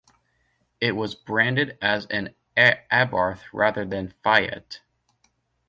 [0.79, 4.81] It was branded as an Abarth rather than Fiat.